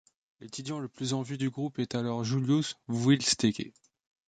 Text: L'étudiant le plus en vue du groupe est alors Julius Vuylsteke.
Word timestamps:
L'étudiant 0.39 0.79
le 0.79 0.87
plus 0.87 1.13
en 1.13 1.21
vue 1.21 1.37
du 1.37 1.51
groupe 1.51 1.77
est 1.77 1.93
alors 1.93 2.23
Julius 2.23 2.75
Vuylsteke. 2.87 3.71